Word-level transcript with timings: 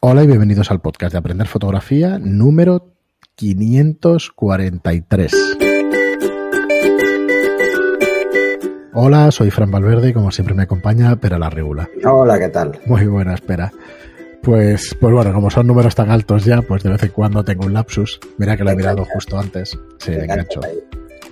Hola 0.00 0.22
y 0.22 0.28
bienvenidos 0.28 0.70
al 0.70 0.80
podcast 0.80 1.10
de 1.10 1.18
Aprender 1.18 1.48
Fotografía 1.48 2.20
número 2.20 2.94
543. 3.34 5.32
Hola, 8.94 9.32
soy 9.32 9.50
Fran 9.50 9.72
Valverde 9.72 10.10
y 10.10 10.12
como 10.12 10.30
siempre 10.30 10.54
me 10.54 10.62
acompaña 10.62 11.16
Pera 11.16 11.36
la 11.36 11.50
Regula. 11.50 11.88
Hola, 12.04 12.38
¿qué 12.38 12.48
tal? 12.48 12.78
Muy 12.86 13.06
buena, 13.06 13.34
espera. 13.34 13.72
Pues, 14.44 14.96
pues 15.00 15.12
bueno, 15.12 15.32
como 15.32 15.50
son 15.50 15.66
números 15.66 15.96
tan 15.96 16.12
altos 16.12 16.44
ya, 16.44 16.62
pues 16.62 16.84
de 16.84 16.90
vez 16.90 17.02
en 17.02 17.10
cuando 17.10 17.42
tengo 17.44 17.66
un 17.66 17.74
lapsus. 17.74 18.20
Mira 18.36 18.56
que 18.56 18.62
lo 18.62 18.70
he 18.70 18.76
mirado 18.76 19.04
justo 19.04 19.36
antes. 19.36 19.76
Sí, 19.98 20.12
engancho. 20.12 20.60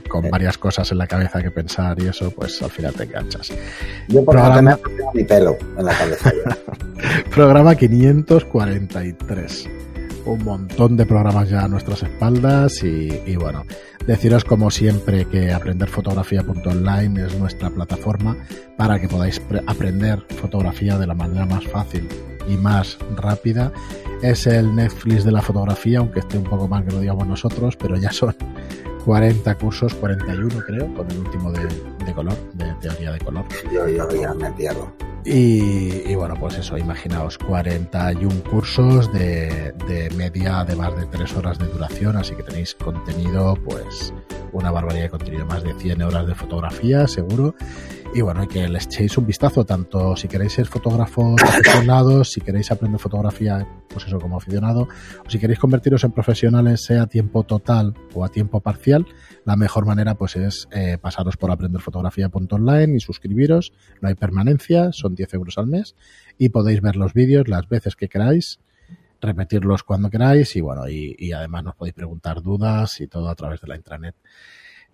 Con 0.09 0.31
varias 0.31 0.59
cosas 0.59 0.91
en 0.93 0.99
la 0.99 1.07
cabeza 1.07 1.43
que 1.43 1.51
pensar 1.51 2.01
y 2.01 2.09
eso, 2.09 2.31
pues 2.31 2.63
al 2.63 2.71
final 2.71 2.95
te 2.95 3.05
enganchas. 3.05 3.53
Yo 4.09 4.25
por 4.25 4.37
Programa... 4.37 4.79
mi 5.15 5.25
pelo 5.25 5.57
en 5.79 5.85
la 5.85 5.93
cabeza. 5.93 6.33
Programa 7.35 7.75
543 7.75 9.69
un 10.27 10.45
montón 10.45 10.97
de 10.97 11.07
programas 11.07 11.49
ya 11.49 11.65
a 11.65 11.69
nuestras 11.69 12.03
espaldas 12.03 12.83
y, 12.83 13.37
bueno, 13.37 13.65
deciros 14.07 14.45
como 14.45 14.71
siempre 14.71 15.25
que 15.27 15.53
aprenderfotografía.online 15.53 17.27
es 17.27 17.39
nuestra 17.39 17.71
plataforma 17.71 18.37
para 18.77 18.99
que 19.01 19.09
podáis 19.09 19.41
aprender 19.67 20.21
fotografía 20.41 20.99
de 20.99 21.07
la 21.07 21.15
manera 21.15 21.47
más 21.47 21.65
fácil 21.67 22.09
y 22.49 22.57
más 22.57 22.99
rápida. 23.17 23.73
Es 24.23 24.47
el 24.47 24.75
Netflix 24.75 25.25
de 25.25 25.33
la 25.33 25.43
fotografía, 25.43 26.01
aunque 26.01 26.21
esté 26.21 26.39
un 26.39 26.45
poco 26.45 26.69
más 26.69 26.85
que 26.85 26.93
lo 26.93 27.01
digamos 27.01 27.27
nosotros, 27.27 27.77
pero 27.77 27.97
ya 27.97 28.11
son 28.11 28.35
40 29.07 29.55
cursos, 29.55 29.95
41 29.95 30.59
creo, 30.67 30.93
con 30.93 31.09
el 31.09 31.19
último 31.19 31.53
de, 31.53 32.13
color, 32.13 32.35
de 32.55 32.75
teoría 32.81 33.13
de 33.13 33.21
color. 33.21 33.45
Yo, 33.73 33.89
yo 33.89 34.09
ya 34.11 34.35
me 34.35 34.51
pierdo. 34.51 34.93
Y, 35.25 36.15
bueno, 36.15 36.35
pues 36.39 36.59
eso, 36.59 36.77
imaginaos 36.77 37.39
41 37.39 38.43
cursos 38.45 39.13
de, 39.13 39.73
de, 39.89 40.11
media 40.17 40.65
de 40.65 40.77
más 40.77 40.97
de 40.97 41.07
3 41.07 41.37
horas 41.37 41.59
de 41.59 41.67
duración, 41.67 42.17
así 42.17 42.35
que 42.35 42.43
tenéis 42.43 42.75
contenido, 42.75 43.57
pues 43.65 44.13
una 44.53 44.71
barbaridad 44.71 45.05
de 45.05 45.11
contenido, 45.11 45.47
más 45.47 45.63
de 45.63 45.75
100 45.75 46.03
horas 46.03 46.27
de 46.27 46.35
fotografía, 46.35 47.09
seguro. 47.09 47.55
Y 48.15 48.23
bueno, 48.23 48.49
que 48.49 48.67
les 48.69 48.87
echéis 48.87 49.19
un 49.19 49.27
vistazo, 49.27 49.65
tanto 49.65 50.17
si 50.17 50.27
queréis 50.27 50.55
ser 50.55 50.67
fotógrafos 50.67 51.43
aficionados, 51.43 52.31
si 52.31 52.41
queréis 52.41 52.71
aprender 52.71 52.99
fotografía, 52.99 53.67
pues 53.89 54.07
eso, 54.07 54.19
como 54.19 54.39
aficionado, 54.39 54.89
o 55.27 55.31
si 55.31 55.39
queréis 55.39 55.59
convertiros 55.59 56.03
en 56.05 56.13
profesionales, 56.13 56.83
sea 56.83 57.03
a 57.03 57.07
tiempo 57.09 57.43
total 57.43 57.95
o 58.15 58.25
a 58.25 58.31
tiempo 58.31 58.61
parcial, 58.61 59.07
la 59.45 59.57
mejor 59.57 59.85
manera 59.85 60.15
pues 60.15 60.37
es 60.37 60.67
eh, 60.73 60.97
pasaros 60.99 61.37
por 61.37 61.51
aprenderfotografía.online 61.51 62.97
y 62.97 63.01
suscribiros. 63.01 63.73
No 64.01 64.09
hay 64.09 64.15
permanencia, 64.15 64.93
son 64.93 65.15
10 65.15 65.35
euros 65.35 65.59
al 65.59 65.67
mes 65.67 65.95
y 66.39 66.49
podéis 66.49 66.81
ver 66.81 66.97
los 66.97 67.13
vídeos 67.13 67.49
las 67.49 67.69
veces 67.69 67.97
que 67.97 68.09
queráis 68.09 68.61
repetirlos 69.21 69.83
cuando 69.83 70.11
queráis 70.11 70.55
y 70.57 70.61
bueno, 70.61 70.89
y, 70.89 71.33
además 71.33 71.65
nos 71.65 71.75
podéis 71.75 71.95
preguntar 71.95 72.43
dudas 72.43 73.01
y 73.01 73.09
todo 73.09 73.29
a 73.29 73.35
través 73.35 73.61
de 73.61 73.69
la 73.69 73.77
intranet. 73.77 74.15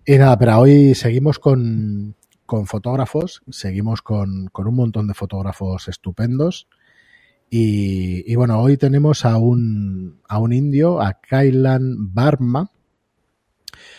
Y 0.05 0.17
nada, 0.17 0.37
pero 0.37 0.59
hoy 0.59 0.95
seguimos 0.95 1.39
con, 1.39 2.15
con 2.45 2.67
fotógrafos, 2.67 3.41
seguimos 3.49 4.01
con, 4.01 4.47
con, 4.47 4.67
un 4.67 4.75
montón 4.75 5.07
de 5.07 5.13
fotógrafos 5.13 5.87
estupendos. 5.87 6.67
Y, 7.49 8.31
y, 8.31 8.35
bueno, 8.35 8.59
hoy 8.59 8.77
tenemos 8.77 9.25
a 9.25 9.37
un, 9.37 10.21
a 10.27 10.39
un 10.39 10.53
indio, 10.53 11.01
a 11.01 11.13
Kailan 11.13 12.13
Barma. 12.13 12.71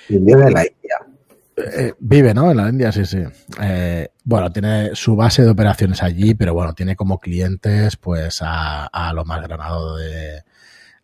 Indio 0.09 0.39
de 0.39 0.51
la 0.51 0.62
India. 0.67 0.97
Eh, 1.56 1.92
vive, 2.01 2.34
¿no? 2.34 2.51
En 2.51 2.56
la 2.56 2.69
India, 2.69 2.91
sí, 2.91 3.05
sí. 3.05 3.23
Eh, 3.62 4.09
bueno, 4.25 4.53
tiene 4.53 4.91
su 4.95 5.14
base 5.14 5.42
de 5.42 5.51
operaciones 5.51 6.03
allí, 6.03 6.34
pero 6.34 6.53
bueno, 6.53 6.75
tiene 6.75 6.97
como 6.97 7.20
clientes, 7.20 7.97
pues, 7.97 8.41
a, 8.42 8.86
a 8.86 9.12
lo 9.12 9.25
más 9.25 9.41
granado 9.42 9.97
de, 9.97 10.42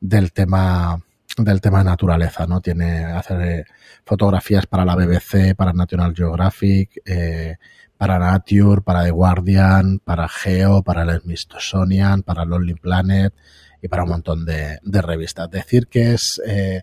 del 0.00 0.32
tema 0.32 1.00
del 1.36 1.60
tema 1.60 1.78
de 1.78 1.84
naturaleza, 1.84 2.46
¿no? 2.46 2.60
Tiene 2.60 3.04
hacer 3.04 3.66
fotografías 4.04 4.66
para 4.66 4.84
la 4.84 4.96
BBC, 4.96 5.54
para 5.56 5.72
National 5.72 6.14
Geographic, 6.14 7.00
eh, 7.04 7.56
para 7.96 8.18
Nature, 8.18 8.80
para 8.80 9.04
The 9.04 9.10
Guardian, 9.10 9.98
para 9.98 10.28
Geo, 10.28 10.82
para 10.82 11.02
el 11.02 11.20
Smithsonian, 11.20 12.22
para 12.22 12.44
Lonely 12.44 12.74
Planet 12.74 13.34
y 13.82 13.88
para 13.88 14.04
un 14.04 14.10
montón 14.10 14.44
de, 14.44 14.78
revistas. 14.82 15.50
Decir 15.50 15.86
que 15.86 16.14
es 16.14 16.40
eh, 16.46 16.82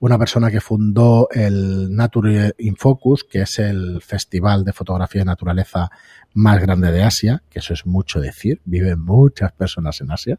una 0.00 0.18
persona 0.18 0.50
que 0.50 0.60
fundó 0.60 1.28
el 1.30 1.94
Nature 1.94 2.54
in 2.58 2.76
Focus, 2.76 3.24
que 3.24 3.42
es 3.42 3.58
el 3.58 4.00
festival 4.00 4.64
de 4.64 4.72
fotografía 4.72 5.22
de 5.22 5.26
naturaleza 5.26 5.90
más 6.34 6.60
grande 6.60 6.92
de 6.92 7.02
Asia, 7.02 7.42
que 7.50 7.58
eso 7.58 7.74
es 7.74 7.86
mucho 7.86 8.20
decir, 8.20 8.60
viven 8.64 9.00
muchas 9.00 9.52
personas 9.52 10.00
en 10.00 10.10
Asia. 10.12 10.38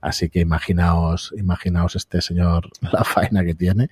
Así 0.00 0.28
que 0.28 0.40
imaginaos, 0.40 1.34
imaginaos 1.36 1.96
este 1.96 2.20
señor 2.20 2.68
la 2.92 3.04
faena 3.04 3.44
que 3.44 3.54
tiene. 3.54 3.90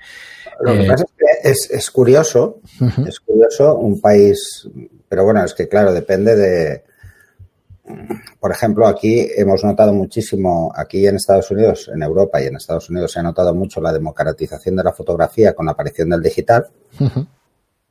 Lo 0.60 0.72
que 0.72 0.84
eh, 0.84 0.88
pasa 0.88 1.04
es 1.42 1.68
que 1.68 1.76
es, 1.76 1.90
curioso, 1.90 2.60
es 3.06 3.20
curioso 3.20 3.76
un 3.76 4.00
país, 4.00 4.68
pero 5.08 5.24
bueno, 5.24 5.44
es 5.44 5.54
que 5.54 5.68
claro, 5.68 5.92
depende 5.92 6.36
de, 6.36 6.84
por 8.40 8.50
ejemplo, 8.50 8.86
aquí 8.86 9.28
hemos 9.36 9.62
notado 9.62 9.92
muchísimo, 9.92 10.72
aquí 10.74 11.06
en 11.06 11.16
Estados 11.16 11.50
Unidos, 11.50 11.90
en 11.92 12.02
Europa 12.02 12.42
y 12.42 12.46
en 12.46 12.56
Estados 12.56 12.90
Unidos 12.90 13.12
se 13.12 13.20
ha 13.20 13.22
notado 13.22 13.54
mucho 13.54 13.80
la 13.80 13.92
democratización 13.92 14.76
de 14.76 14.84
la 14.84 14.92
fotografía 14.92 15.54
con 15.54 15.66
la 15.66 15.72
aparición 15.72 16.10
del 16.10 16.22
digital, 16.22 16.66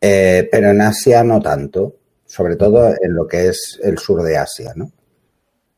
eh, 0.01 0.47
pero 0.51 0.69
en 0.69 0.81
Asia 0.81 1.23
no 1.23 1.41
tanto, 1.41 1.95
sobre 2.25 2.55
todo 2.55 2.89
en 2.89 3.13
lo 3.13 3.27
que 3.27 3.47
es 3.47 3.79
el 3.83 3.97
sur 3.97 4.21
de 4.23 4.37
Asia, 4.37 4.73
¿no? 4.75 4.91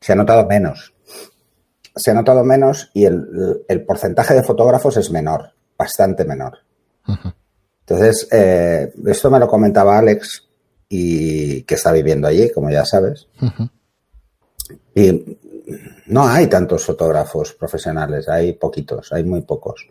Se 0.00 0.12
ha 0.12 0.16
notado 0.16 0.46
menos. 0.46 0.94
Se 1.98 2.10
ha 2.10 2.14
notado 2.14 2.44
menos 2.44 2.90
y 2.94 3.04
el, 3.04 3.84
porcentaje 3.86 4.34
de 4.34 4.42
fotógrafos 4.42 4.96
es 4.96 5.10
menor, 5.10 5.52
bastante 5.76 6.24
menor. 6.24 6.58
Entonces, 7.80 8.28
eh, 8.30 8.92
esto 9.06 9.30
me 9.30 9.38
lo 9.38 9.48
comentaba 9.48 9.98
Alex 9.98 10.48
y 10.88 11.62
que 11.62 11.74
está 11.74 11.92
viviendo 11.92 12.28
allí, 12.28 12.50
como 12.50 12.70
ya 12.70 12.84
sabes. 12.84 13.28
Y 14.94 15.38
no 16.06 16.26
hay 16.26 16.46
tantos 16.46 16.84
fotógrafos 16.84 17.52
profesionales, 17.54 18.28
hay 18.28 18.54
poquitos, 18.54 19.12
hay 19.12 19.24
muy 19.24 19.42
pocos. 19.42 19.86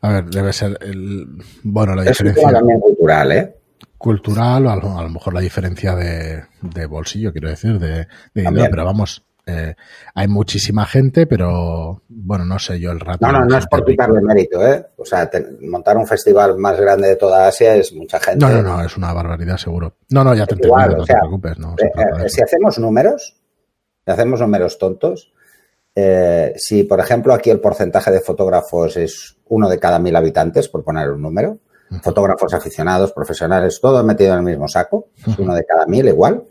A 0.00 0.08
ver, 0.08 0.24
debe 0.26 0.52
ser 0.52 0.78
el. 0.80 1.26
Bueno, 1.62 1.94
la 1.94 2.02
diferencia. 2.02 2.50
También 2.50 2.80
cultural, 2.80 3.32
¿eh? 3.32 3.56
Cultural, 3.96 4.66
o 4.66 4.70
a 4.70 5.02
lo, 5.02 5.08
mejor 5.08 5.32
la 5.34 5.40
diferencia 5.40 5.94
de, 5.94 6.86
bolsillo, 6.86 7.32
quiero 7.32 7.48
decir, 7.48 7.78
de, 7.78 8.06
dinero, 8.34 8.66
pero 8.70 8.84
vamos, 8.84 9.24
eh, 9.46 9.74
hay 10.14 10.28
muchísima 10.28 10.86
gente, 10.86 11.26
pero 11.26 12.02
bueno, 12.08 12.44
no 12.44 12.58
sé 12.58 12.80
yo 12.80 12.92
el 12.92 13.00
rato. 13.00 13.26
No, 13.26 13.32
no, 13.32 13.44
no 13.44 13.58
es 13.58 13.66
por 13.66 13.84
quitarle 13.84 14.20
mérito, 14.22 14.66
¿eh? 14.66 14.86
O 14.96 15.04
sea, 15.04 15.30
montar 15.62 15.96
un 15.96 16.06
festival 16.06 16.56
más 16.56 16.80
grande 16.80 17.08
de 17.08 17.16
toda 17.16 17.46
Asia 17.46 17.74
es 17.74 17.92
mucha 17.92 18.18
gente. 18.20 18.44
No, 18.44 18.50
no, 18.50 18.62
no, 18.62 18.84
es 18.84 18.96
una 18.96 19.12
barbaridad, 19.12 19.58
seguro. 19.58 19.96
No, 20.10 20.24
no, 20.24 20.34
ya 20.34 20.46
te 20.46 20.54
entiendo, 20.54 20.96
no 20.96 21.04
te 21.04 21.14
preocupes. 21.14 21.58
No, 21.58 21.74
eh, 21.78 21.92
eh, 22.24 22.28
si 22.28 22.42
hacemos 22.42 22.78
números, 22.78 23.36
hacemos 24.06 24.40
números 24.40 24.78
tontos, 24.78 25.32
eh, 25.94 26.54
si, 26.56 26.84
por 26.84 27.00
ejemplo, 27.00 27.34
aquí 27.34 27.50
el 27.50 27.60
porcentaje 27.60 28.10
de 28.10 28.20
fotógrafos 28.20 28.96
es 28.96 29.36
uno 29.48 29.68
de 29.68 29.78
cada 29.78 29.98
mil 29.98 30.16
habitantes, 30.16 30.68
por 30.68 30.82
poner 30.82 31.10
un 31.10 31.22
número, 31.22 31.58
fotógrafos 32.02 32.52
aficionados, 32.54 33.12
profesionales, 33.12 33.78
todo 33.80 34.02
metido 34.02 34.32
en 34.32 34.38
el 34.38 34.44
mismo 34.44 34.66
saco, 34.66 35.08
es 35.26 35.38
uno 35.38 35.54
de 35.54 35.64
cada 35.64 35.86
mil 35.86 36.08
igual. 36.08 36.44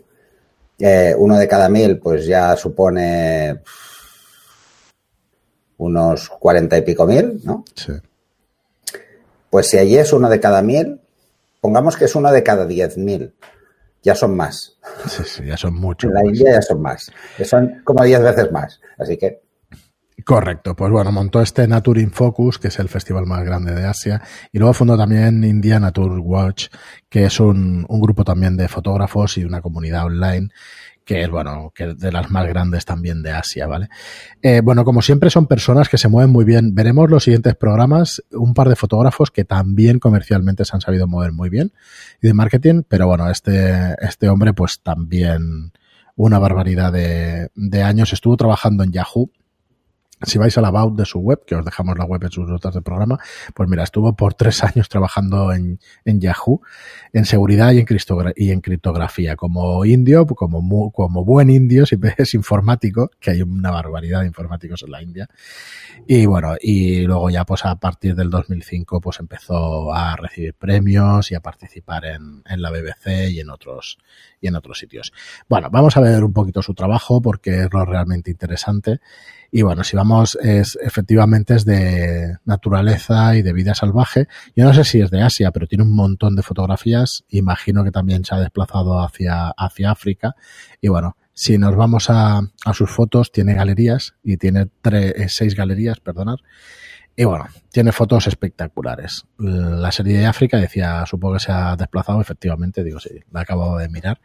Eh, 0.78 1.14
uno 1.16 1.38
de 1.38 1.48
cada 1.48 1.68
mil, 1.68 1.98
pues 1.98 2.26
ya 2.26 2.56
supone 2.56 3.60
unos 5.78 6.28
cuarenta 6.28 6.76
y 6.76 6.82
pico 6.82 7.06
mil, 7.06 7.40
¿no? 7.44 7.64
Sí. 7.74 7.92
Pues 9.50 9.68
si 9.68 9.78
allí 9.78 9.98
es 9.98 10.12
uno 10.12 10.28
de 10.28 10.40
cada 10.40 10.62
mil, 10.62 11.00
pongamos 11.60 11.96
que 11.96 12.06
es 12.06 12.14
uno 12.14 12.32
de 12.32 12.42
cada 12.42 12.66
diez 12.66 12.96
mil 12.96 13.34
ya 14.04 14.14
son 14.14 14.36
más. 14.36 14.76
Sí, 15.08 15.22
sí, 15.24 15.44
ya 15.46 15.56
son 15.56 15.74
muchos. 15.74 16.10
En 16.10 16.14
la 16.14 16.24
India 16.26 16.52
ya 16.52 16.62
son 16.62 16.82
más. 16.82 17.10
Son 17.42 17.80
como 17.82 18.04
10 18.04 18.22
veces 18.22 18.52
más. 18.52 18.80
Así 18.98 19.16
que. 19.16 19.42
Correcto, 20.24 20.74
pues 20.74 20.90
bueno, 20.90 21.12
montó 21.12 21.42
este 21.42 21.68
Nature 21.68 22.00
in 22.00 22.10
Focus, 22.10 22.58
que 22.58 22.68
es 22.68 22.78
el 22.78 22.88
festival 22.88 23.26
más 23.26 23.44
grande 23.44 23.74
de 23.74 23.84
Asia, 23.84 24.22
y 24.52 24.58
luego 24.58 24.72
fundó 24.72 24.96
también 24.96 25.44
India 25.44 25.78
Nature 25.78 26.18
Watch, 26.18 26.68
que 27.10 27.26
es 27.26 27.40
un, 27.40 27.84
grupo 27.86 28.24
también 28.24 28.56
de 28.56 28.66
fotógrafos 28.68 29.36
y 29.36 29.44
una 29.44 29.60
comunidad 29.60 30.06
online 30.06 30.48
que 31.04 31.22
es, 31.22 31.28
bueno, 31.28 31.70
que 31.74 31.92
de 31.92 32.10
las 32.10 32.30
más 32.30 32.48
grandes 32.48 32.86
también 32.86 33.22
de 33.22 33.32
Asia, 33.32 33.66
¿vale? 33.66 33.90
Eh, 34.40 34.62
bueno, 34.64 34.86
como 34.86 35.02
siempre 35.02 35.28
son 35.28 35.46
personas 35.46 35.90
que 35.90 35.98
se 35.98 36.08
mueven 36.08 36.30
muy 36.32 36.46
bien. 36.46 36.74
Veremos 36.74 37.10
los 37.10 37.24
siguientes 37.24 37.54
programas, 37.56 38.22
un 38.32 38.54
par 38.54 38.70
de 38.70 38.76
fotógrafos 38.76 39.30
que 39.30 39.44
también 39.44 39.98
comercialmente 39.98 40.64
se 40.64 40.74
han 40.74 40.80
sabido 40.80 41.06
mover 41.06 41.32
muy 41.32 41.50
bien 41.50 41.74
y 42.22 42.28
de 42.28 42.32
marketing, 42.32 42.84
pero 42.88 43.06
bueno, 43.06 43.28
este, 43.28 43.94
este 44.00 44.30
hombre 44.30 44.54
pues 44.54 44.80
también 44.80 45.72
una 46.16 46.38
barbaridad 46.38 46.90
de 46.90 47.82
años. 47.82 48.14
Estuvo 48.14 48.38
trabajando 48.38 48.82
en 48.82 48.92
Yahoo 48.92 49.30
si 50.26 50.38
vais 50.38 50.56
al 50.58 50.64
about 50.64 50.96
de 50.96 51.04
su 51.04 51.18
web, 51.18 51.44
que 51.46 51.54
os 51.54 51.64
dejamos 51.64 51.98
la 51.98 52.04
web 52.04 52.22
en 52.24 52.30
sus 52.30 52.48
notas 52.48 52.74
de 52.74 52.82
programa, 52.82 53.18
pues 53.54 53.68
mira, 53.68 53.84
estuvo 53.84 54.14
por 54.14 54.34
tres 54.34 54.62
años 54.64 54.88
trabajando 54.88 55.52
en, 55.52 55.78
en 56.04 56.20
Yahoo, 56.20 56.62
en 57.12 57.24
seguridad 57.24 57.72
y 57.72 57.78
en, 57.78 57.86
y 58.36 58.50
en 58.50 58.60
criptografía, 58.60 59.36
como 59.36 59.84
indio, 59.84 60.26
como, 60.26 60.92
como 60.92 61.24
buen 61.24 61.50
indio, 61.50 61.86
si 61.86 61.96
es 62.18 62.34
informático, 62.34 63.10
que 63.20 63.32
hay 63.32 63.42
una 63.42 63.70
barbaridad 63.70 64.20
de 64.20 64.26
informáticos 64.26 64.82
en 64.82 64.90
la 64.90 65.02
India. 65.02 65.28
Y 66.06 66.26
bueno, 66.26 66.54
y 66.60 67.02
luego 67.06 67.30
ya 67.30 67.44
pues 67.44 67.64
a 67.64 67.76
partir 67.76 68.14
del 68.14 68.30
2005 68.30 69.00
pues 69.00 69.20
empezó 69.20 69.92
a 69.94 70.16
recibir 70.16 70.54
premios 70.54 71.30
y 71.30 71.34
a 71.34 71.40
participar 71.40 72.04
en, 72.04 72.42
en 72.46 72.62
la 72.62 72.70
BBC 72.70 73.30
y 73.30 73.40
en 73.40 73.50
otros 73.50 73.98
y 74.40 74.48
en 74.48 74.56
otros 74.56 74.78
sitios. 74.78 75.12
Bueno, 75.48 75.70
vamos 75.70 75.96
a 75.96 76.00
ver 76.00 76.22
un 76.22 76.32
poquito 76.32 76.62
su 76.62 76.74
trabajo 76.74 77.22
porque 77.22 77.62
es 77.62 77.72
lo 77.72 77.84
realmente 77.84 78.30
interesante. 78.30 79.00
Y 79.56 79.62
bueno, 79.62 79.84
si 79.84 79.96
vamos, 79.96 80.36
es 80.42 80.76
efectivamente 80.82 81.54
es 81.54 81.64
de 81.64 82.38
naturaleza 82.44 83.36
y 83.36 83.42
de 83.42 83.52
vida 83.52 83.72
salvaje. 83.72 84.26
Yo 84.56 84.64
no 84.64 84.74
sé 84.74 84.82
si 84.82 85.00
es 85.00 85.12
de 85.12 85.22
Asia, 85.22 85.52
pero 85.52 85.68
tiene 85.68 85.84
un 85.84 85.94
montón 85.94 86.34
de 86.34 86.42
fotografías. 86.42 87.22
Imagino 87.28 87.84
que 87.84 87.92
también 87.92 88.24
se 88.24 88.34
ha 88.34 88.40
desplazado 88.40 88.98
hacia, 88.98 89.50
hacia 89.50 89.92
África. 89.92 90.34
Y 90.80 90.88
bueno, 90.88 91.16
si 91.34 91.56
nos 91.56 91.76
vamos 91.76 92.10
a, 92.10 92.40
a 92.64 92.74
sus 92.74 92.90
fotos, 92.90 93.30
tiene 93.30 93.54
galerías 93.54 94.16
y 94.24 94.38
tiene 94.38 94.70
tres, 94.82 95.14
eh, 95.16 95.28
seis 95.28 95.54
galerías, 95.54 96.00
perdonad. 96.00 96.38
Y 97.14 97.22
bueno, 97.22 97.46
tiene 97.70 97.92
fotos 97.92 98.26
espectaculares. 98.26 99.24
La 99.38 99.92
serie 99.92 100.18
de 100.18 100.26
África 100.26 100.56
decía, 100.56 101.06
supongo 101.06 101.34
que 101.34 101.44
se 101.44 101.52
ha 101.52 101.76
desplazado, 101.76 102.20
efectivamente, 102.20 102.82
digo, 102.82 102.98
sí, 102.98 103.20
la 103.30 103.42
acabo 103.42 103.78
de 103.78 103.88
mirar. 103.88 104.20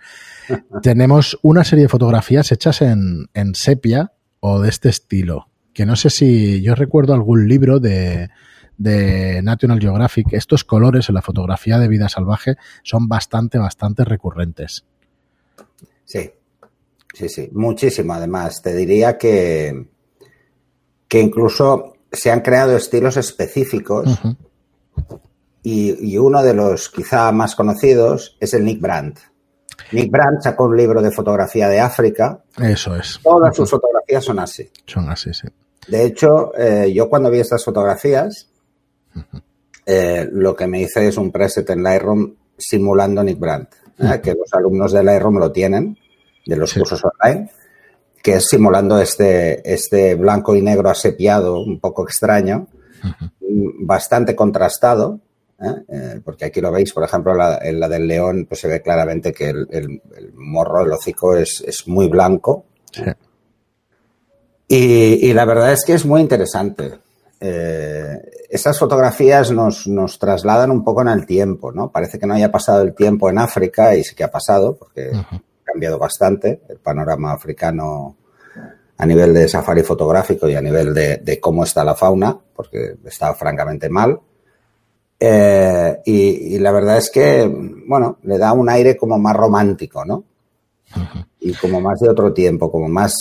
Tenemos 0.82 1.38
una 1.44 1.64
serie 1.64 1.84
de 1.84 1.90
fotografías 1.90 2.52
hechas 2.52 2.82
en, 2.82 3.28
en 3.36 3.54
sepia 3.54 4.14
o 4.40 4.60
de 4.62 4.70
este 4.70 4.90
estilo, 4.90 5.48
que 5.74 5.86
no 5.86 5.96
sé 5.96 6.10
si 6.10 6.62
yo 6.62 6.76
recuerdo 6.76 7.14
algún 7.14 7.48
libro 7.48 7.80
de, 7.80 8.30
de 8.80 9.42
National 9.44 9.80
Geographic, 9.80 10.32
estos 10.32 10.64
colores 10.64 11.10
en 11.10 11.16
la 11.16 11.22
fotografía 11.22 11.78
de 11.78 11.90
vida 11.90 12.10
salvaje 12.10 12.56
son 12.82 13.08
bastante, 13.08 13.58
bastante 13.60 14.06
recurrentes. 14.06 14.86
Sí, 16.06 16.32
sí, 17.14 17.30
sí, 17.30 17.50
muchísimo 17.52 18.14
además. 18.14 18.62
Te 18.64 18.74
diría 18.74 19.18
que, 19.18 19.86
que 21.08 21.20
incluso 21.20 21.98
se 22.12 22.32
han 22.32 22.40
creado 22.40 22.76
estilos 22.76 23.18
específicos 23.18 24.08
uh 24.08 24.28
-huh. 24.28 24.38
y, 25.62 26.14
y, 26.14 26.18
uno 26.18 26.42
de 26.42 26.54
los 26.54 26.90
quizá 26.90 27.32
más 27.32 27.56
conocidos 27.56 28.38
es 28.40 28.54
el 28.54 28.64
Nick 28.64 28.80
Brandt. 28.80 29.20
Nick 29.92 30.12
Brandt 30.12 30.44
sacó 30.44 30.66
un 30.66 30.78
libro 30.78 31.02
de 31.02 31.12
fotografía 31.12 31.68
de 31.70 31.80
África. 31.80 32.44
Eso 32.58 32.96
es. 32.96 33.20
Todas 33.24 33.56
sus 33.56 33.70
fotografías 33.70 34.24
son 34.24 34.40
así. 34.40 34.70
Son 34.86 35.10
así, 35.10 35.34
sí. 35.34 35.48
De 35.88 36.04
hecho, 36.04 36.52
eh, 36.58 36.92
yo 36.94 37.10
cuando 37.10 37.32
vi 37.32 37.40
estas 37.40 37.64
fotografías, 37.64 38.48
uh 39.16 39.20
-huh. 39.20 39.42
eh, 39.86 40.30
lo 40.32 40.56
que 40.56 40.68
me 40.68 40.82
hice 40.82 41.08
es 41.08 41.18
un 41.18 41.32
preset 41.32 41.70
en 41.70 41.84
Lightroom 41.84 42.36
simulando 42.58 43.24
Nick 43.24 43.40
Brandt, 43.40 43.70
uh 43.98 44.04
-huh. 44.04 44.22
que 44.22 44.34
los 44.34 44.54
alumnos 44.54 44.92
de 44.92 45.04
Lightroom 45.04 45.40
lo 45.40 45.52
tienen, 45.52 45.98
de 46.46 46.56
los 46.56 46.70
sí. 46.70 46.80
cursos 46.80 47.02
online 47.04 47.50
que 48.22 48.34
es 48.36 48.48
simulando 48.48 49.00
este, 49.00 49.62
este 49.72 50.16
blanco 50.16 50.56
y 50.56 50.62
negro 50.62 50.90
asepiado, 50.90 51.60
un 51.62 51.80
poco 51.80 52.04
extraño, 52.04 52.68
uh 53.04 53.08
-huh. 53.08 53.74
bastante 53.86 54.36
contrastado, 54.36 55.20
¿eh? 55.62 55.84
Eh, 55.88 56.22
porque 56.24 56.46
aquí 56.46 56.62
lo 56.62 56.72
veis, 56.72 56.94
por 56.94 57.04
ejemplo, 57.04 57.34
la, 57.34 57.60
en 57.62 57.80
la 57.80 57.88
del 57.88 58.08
león, 58.08 58.46
pues 58.48 58.62
se 58.62 58.68
ve 58.68 58.82
claramente 58.82 59.32
que 59.32 59.50
el, 59.50 59.68
el, 59.70 60.02
el 60.18 60.34
morro, 60.34 60.86
el 60.86 60.92
hocico 60.92 61.36
es, 61.36 61.64
es 61.66 61.88
muy 61.88 62.08
blanco. 62.08 62.66
Sí. 62.92 63.04
Y, 64.68 65.30
y, 65.30 65.34
la 65.34 65.46
verdad 65.46 65.74
es 65.74 65.84
que 65.86 65.94
es 65.94 66.06
muy 66.06 66.22
interesante. 66.22 67.00
Eh, 67.40 68.22
esas 68.50 68.78
fotografías 68.78 69.52
nos, 69.52 69.88
nos, 69.88 70.20
trasladan 70.20 70.72
un 70.72 70.84
poco 70.84 71.02
en 71.02 71.08
el 71.08 71.26
tiempo, 71.26 71.72
¿no? 71.72 71.92
Parece 71.92 72.20
que 72.20 72.28
no 72.28 72.36
haya 72.36 72.52
pasado 72.52 72.84
el 72.84 72.94
tiempo 72.94 73.30
en 73.30 73.40
África 73.40 73.96
y 73.96 74.04
sí 74.04 74.14
que 74.16 74.24
ha 74.24 74.32
pasado, 74.32 74.76
porque 74.76 75.10
uh 75.12 75.16
-huh 75.16 75.42
cambiado 75.72 76.00
bastante 76.00 76.62
el 76.68 76.78
panorama 76.78 77.34
africano 77.34 78.16
a 78.98 79.06
nivel 79.06 79.34
de 79.34 79.48
safari 79.48 79.84
fotográfico 79.84 80.50
y 80.50 80.56
a 80.56 80.62
nivel 80.62 80.94
de, 80.94 81.18
de 81.18 81.40
cómo 81.40 81.64
está 81.64 81.84
la 81.84 81.96
fauna, 81.96 82.38
porque 82.56 82.96
está 83.06 83.34
francamente 83.34 83.88
mal. 83.90 84.20
Eh, 85.20 86.00
y, 86.06 86.56
y, 86.56 86.60
la 86.60 86.72
verdad 86.72 86.98
es 86.98 87.10
que, 87.10 87.46
bueno, 87.88 88.20
le 88.24 88.38
da 88.38 88.54
un 88.54 88.70
aire 88.70 88.96
como 88.96 89.20
más 89.20 89.36
romántico, 89.36 90.06
¿no? 90.06 90.24
Uh 90.96 91.00
-huh. 91.00 91.26
Y 91.42 91.54
como 91.54 91.82
más 91.82 92.00
de 92.00 92.10
otro 92.10 92.32
tiempo, 92.32 92.72
como 92.72 92.88
más, 92.88 93.14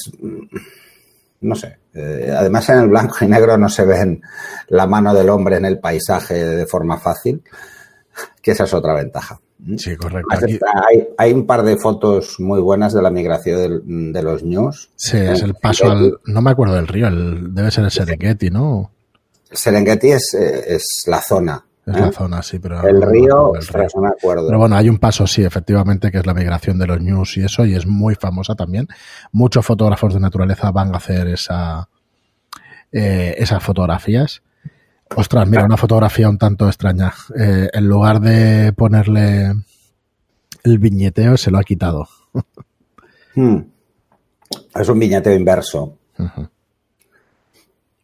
no 1.40 1.54
sé. 1.56 1.78
Eh, 1.94 2.32
además, 2.36 2.68
en 2.68 2.78
el 2.78 2.88
blanco 2.88 3.16
y 3.22 3.26
negro 3.26 3.58
no 3.58 3.68
se 3.68 3.84
ven 3.84 4.22
la 4.68 4.86
mano 4.86 5.12
del 5.12 5.28
hombre 5.28 5.56
en 5.56 5.64
el 5.64 5.80
paisaje 5.80 6.34
de 6.34 6.66
forma 6.66 6.98
fácil, 6.98 7.42
que 8.40 8.52
esa 8.52 8.64
es 8.64 8.74
otra 8.74 8.94
ventaja. 8.94 9.40
Sí, 9.76 9.96
correcto. 9.96 10.28
Hay, 10.88 11.08
hay, 11.18 11.32
un 11.32 11.44
par 11.44 11.64
de 11.64 11.76
fotos 11.76 12.38
muy 12.38 12.60
buenas 12.60 12.92
de 12.92 13.02
la 13.02 13.10
migración 13.10 13.82
de, 13.84 14.12
de 14.12 14.22
los 14.22 14.44
ños. 14.44 14.90
Sí, 14.94 15.16
es 15.16 15.42
el 15.42 15.54
paso 15.54 15.90
al. 15.90 16.16
No 16.26 16.40
me 16.40 16.52
acuerdo 16.52 16.76
del 16.76 16.86
río, 16.86 17.08
el, 17.08 17.52
debe 17.52 17.72
ser 17.72 17.84
el 17.84 17.90
Serengeti, 17.90 18.50
¿no? 18.50 18.92
El 19.50 19.56
Serengeti 19.56 20.12
es, 20.12 20.34
eh, 20.34 20.76
es 20.76 20.84
la 21.06 21.20
zona. 21.20 21.64
Es 21.88 21.96
¿eh? 21.96 22.00
la 22.00 22.12
zona, 22.12 22.42
sí, 22.42 22.58
pero. 22.58 22.86
El 22.86 23.00
río, 23.00 23.54
el 23.54 23.66
río. 23.66 23.86
no 23.94 24.02
me 24.02 24.08
acuerdo. 24.08 24.46
Pero 24.46 24.58
bueno, 24.58 24.76
hay 24.76 24.90
un 24.90 24.98
paso, 24.98 25.26
sí, 25.26 25.42
efectivamente, 25.42 26.10
que 26.10 26.18
es 26.18 26.26
la 26.26 26.34
migración 26.34 26.78
de 26.78 26.86
los 26.86 27.00
ñus 27.00 27.38
y 27.38 27.44
eso, 27.44 27.64
y 27.64 27.74
es 27.74 27.86
muy 27.86 28.14
famosa 28.14 28.54
también. 28.54 28.88
Muchos 29.32 29.64
fotógrafos 29.64 30.12
de 30.12 30.20
naturaleza 30.20 30.70
van 30.70 30.94
a 30.94 30.98
hacer 30.98 31.28
esa, 31.28 31.88
eh, 32.92 33.34
esas 33.38 33.62
fotografías. 33.62 34.42
Ostras, 35.16 35.48
mira, 35.48 35.64
una 35.64 35.78
fotografía 35.78 36.28
un 36.28 36.36
tanto 36.36 36.66
extraña. 36.66 37.14
Eh, 37.34 37.68
en 37.72 37.88
lugar 37.88 38.20
de 38.20 38.74
ponerle 38.74 39.54
el 40.64 40.78
viñeteo, 40.78 41.38
se 41.38 41.50
lo 41.50 41.58
ha 41.58 41.62
quitado. 41.62 42.06
Hmm. 43.34 43.60
Es 44.74 44.88
un 44.88 44.98
viñeteo 44.98 45.34
inverso. 45.34 45.96
Uh 46.18 46.24
-huh. 46.24 46.50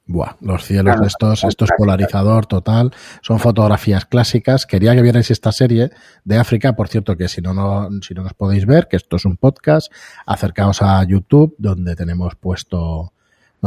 Buah, 0.07 0.37
los 0.43 0.65
cielos 0.65 1.01
de 1.01 1.07
estos, 1.07 1.45
esto 1.45 1.65
es 1.65 1.71
polarizador 1.79 2.45
total, 2.45 2.93
son 3.23 3.39
fotografías 3.39 4.05
clásicas. 4.05 4.67
Quería 4.67 4.95
que 4.95 5.01
vierais 5.01 5.31
esta 5.31 5.51
serie 5.51 5.91
de 6.25 6.37
África, 6.37 6.75
por 6.77 6.89
cierto, 6.89 7.17
que 7.17 7.27
si 7.27 7.41
no, 7.41 7.55
no, 7.55 7.89
si 8.03 8.13
no 8.13 8.23
nos 8.23 8.35
podéis 8.35 8.67
ver, 8.67 8.87
que 8.87 8.97
esto 8.97 9.17
es 9.17 9.25
un 9.25 9.39
podcast, 9.39 9.91
acercaos 10.27 10.83
a 10.83 11.03
YouTube, 11.05 11.55
donde 11.59 11.97
tenemos 11.97 12.35
puesto 12.37 13.15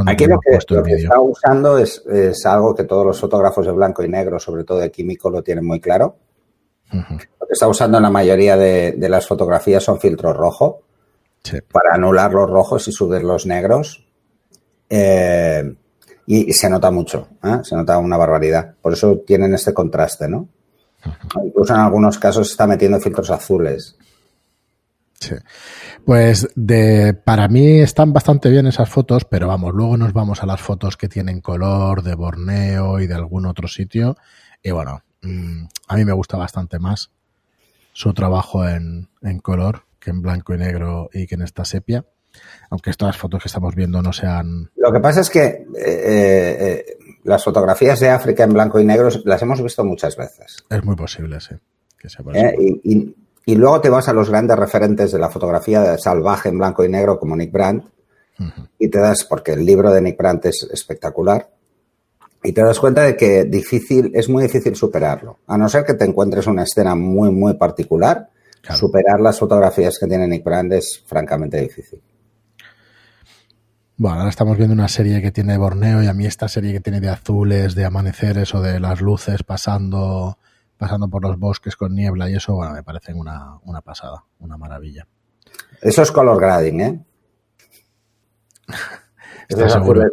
Aquí 0.06 0.28
lo 0.28 0.40
que, 0.40 0.60
lo 0.70 0.84
que 0.84 0.94
está 0.94 1.20
usando 1.20 1.80
es, 1.80 2.04
es, 2.06 2.46
algo 2.46 2.76
que 2.76 2.84
todos 2.84 3.06
los 3.06 3.20
fotógrafos 3.20 3.66
de 3.66 3.72
blanco 3.72 4.04
y 4.04 4.08
negro, 4.08 4.40
sobre 4.40 4.64
todo 4.64 4.78
de 4.78 4.92
químico, 4.92 5.30
lo 5.32 5.42
tienen 5.42 5.66
muy 5.66 5.80
claro. 5.80 6.18
Uh 6.94 6.98
-huh. 6.98 7.28
Lo 7.40 7.48
que 7.48 7.54
está 7.54 7.68
usando 7.68 7.98
en 7.98 8.04
la 8.04 8.12
mayoría 8.12 8.56
de, 8.58 8.92
de 8.92 9.10
las 9.10 9.26
fotografías 9.26 9.84
son 9.84 10.00
filtros 10.00 10.38
rojo 10.38 10.84
sí. 11.44 11.58
para 11.72 11.96
anular 11.96 12.32
los 12.32 12.50
rojos 12.50 12.88
y 12.88 12.92
subir 12.92 13.24
los 13.24 13.48
negros. 13.48 14.08
Eh, 14.90 15.76
y, 16.28 16.50
y, 16.50 16.54
se 16.54 16.70
nota 16.70 16.92
mucho, 16.92 17.30
¿eh? 17.44 17.60
se 17.64 17.76
nota 17.76 17.98
una 17.98 18.18
barbaridad. 18.18 18.76
Por 18.82 18.94
eso 18.94 19.24
tienen 19.26 19.54
este 19.54 19.74
contraste, 19.74 20.28
¿no? 20.28 20.50
Incluso 21.44 21.74
en 21.74 21.80
algunos 21.80 22.20
casos 22.20 22.52
está 22.52 22.68
metiendo 22.68 23.00
filtros 23.00 23.32
azules. 23.32 23.96
Sí. 25.20 25.36
Pues 26.06 26.48
de, 26.56 27.14
para 27.14 27.48
mí 27.48 27.80
están 27.80 28.14
bastante 28.14 28.50
bien 28.50 28.68
esas 28.68 28.90
fotos, 28.90 29.26
pero 29.26 29.48
vamos, 29.48 29.74
luego 29.74 29.98
nos 29.98 30.14
vamos 30.14 30.44
a 30.44 30.46
las 30.46 30.62
fotos 30.62 30.96
que 30.96 31.08
tienen 31.08 31.42
color 31.42 32.04
de 32.04 32.16
Borneo 32.16 33.00
y 33.00 33.08
de 33.08 33.16
algún 33.16 33.46
otro 33.46 33.68
sitio. 33.68 34.16
Y 34.62 34.72
bueno, 34.72 35.02
mmm, 35.22 35.66
a 35.88 35.96
mí 35.96 36.06
me 36.06 36.14
gusta 36.14 36.38
bastante 36.38 36.80
más 36.80 37.12
su 37.94 38.14
trabajo 38.14 38.68
en, 38.68 39.10
en, 39.22 39.40
color 39.40 39.86
que 40.00 40.12
en 40.12 40.22
blanco 40.22 40.54
y 40.54 40.58
negro 40.58 41.10
y 41.12 41.26
que 41.26 41.36
en 41.36 41.42
esta 41.42 41.66
sepia. 41.66 42.06
Aunque 42.70 42.90
estas 42.90 43.18
fotos 43.18 43.42
que 43.42 43.48
estamos 43.48 43.76
viendo 43.76 44.02
no 44.02 44.12
sean. 44.14 44.70
Lo 44.76 44.92
que 44.92 45.00
pasa 45.00 45.22
es 45.22 45.30
que 45.30 45.46
eh, 45.46 45.66
eh, 45.78 46.86
las 47.24 47.44
fotografías 47.44 48.00
de 48.00 48.10
África 48.10 48.44
en 48.44 48.54
blanco 48.54 48.80
y 48.80 48.86
negro 48.86 49.10
las 49.26 49.42
hemos 49.42 49.62
visto 49.62 49.84
muchas 49.84 50.18
veces. 50.18 50.58
Es 50.70 50.84
muy 50.84 50.96
posible, 50.96 51.40
sí. 51.40 51.56
Que 51.98 52.10
sea 52.10 52.24
eh, 52.34 52.56
y, 52.60 52.94
y 52.94 53.16
y 53.48 53.56
luego 53.56 53.80
te 53.80 53.90
vas 53.90 54.10
a 54.10 54.14
los 54.14 54.30
grandes 54.30 54.58
referentes 54.58 55.14
de 55.14 55.20
la 55.20 55.30
fotografía 55.30 55.98
salvaje 55.98 56.50
en 56.50 56.58
blanco 56.58 56.84
y 56.84 56.90
negro 56.90 57.18
como 57.18 57.34
Nick 57.34 57.50
Brandt 57.50 57.86
uh 58.40 58.44
-huh. 58.44 58.70
y 58.78 58.90
te 58.90 59.00
das, 59.00 59.24
porque 59.24 59.54
el 59.54 59.66
libro 59.66 59.90
de 59.90 60.02
Nick 60.02 60.18
Brandt 60.18 60.48
es 60.48 60.68
espectacular, 60.70 61.50
y 62.44 62.52
te 62.52 62.62
das 62.62 62.78
cuenta 62.78 63.04
de 63.04 63.16
que 63.16 63.46
difícil, 63.46 64.12
es 64.14 64.28
muy 64.28 64.44
difícil 64.44 64.76
superarlo. 64.76 65.40
A 65.48 65.58
no 65.58 65.70
ser 65.70 65.86
que 65.86 65.94
te 65.94 66.04
encuentres 66.04 66.46
una 66.46 66.64
escena 66.64 66.94
muy, 66.94 67.32
muy 67.32 67.54
particular, 67.54 68.30
claro. 68.62 68.78
superar 68.78 69.22
las 69.22 69.40
fotografías 69.40 69.98
que 69.98 70.08
tiene 70.08 70.28
Nick 70.28 70.44
Brandt 70.44 70.74
es 70.74 71.02
francamente 71.06 71.58
difícil. 71.62 72.02
Bueno, 74.00 74.18
ahora 74.18 74.30
estamos 74.30 74.58
viendo 74.58 74.76
una 74.76 74.88
serie 74.88 75.24
que 75.24 75.32
tiene 75.32 75.58
Borneo 75.58 76.04
y 76.04 76.08
a 76.08 76.14
mí 76.14 76.28
esta 76.28 76.48
serie 76.48 76.72
que 76.72 76.80
tiene 76.80 77.02
de 77.02 77.10
azules, 77.10 77.74
de 77.74 77.84
amaneceres 77.84 78.54
o 78.54 78.62
de 78.62 78.80
las 78.80 79.02
luces 79.02 79.42
pasando 79.42 80.38
pasando 80.78 81.08
por 81.10 81.24
los 81.24 81.40
bosques 81.40 81.76
con 81.76 81.96
niebla 81.96 82.30
y 82.30 82.36
eso, 82.36 82.54
bueno, 82.54 82.74
me 82.74 82.84
parece 82.84 83.12
una, 83.16 83.58
una 83.64 83.82
pasada, 83.82 84.24
una 84.40 84.56
maravilla. 84.56 85.08
Eso 85.82 86.04
es 86.04 86.12
color 86.12 86.40
grading, 86.40 86.82
¿eh? 86.82 87.06
¿Estás 89.50 89.74
seguro? 89.74 90.04